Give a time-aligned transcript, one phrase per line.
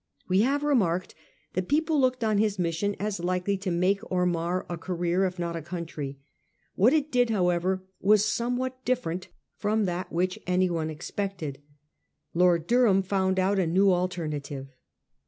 [0.27, 1.13] We have remarked
[1.53, 5.37] that people looked on his mission as likely to make or mar a career, if
[5.37, 6.17] not a country.
[6.73, 9.27] What it did, however, was somewhat different
[9.57, 11.61] from that which anyone expected.
[12.33, 14.73] Lord Durham found out a new alternative.